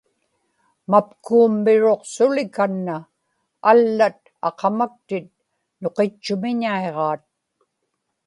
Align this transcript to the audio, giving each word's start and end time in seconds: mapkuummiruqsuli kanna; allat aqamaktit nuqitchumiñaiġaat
mapkuummiruqsuli 0.91 2.45
kanna; 2.55 2.95
allat 3.71 4.19
aqamaktit 4.47 5.29
nuqitchumiñaiġaat 5.81 7.23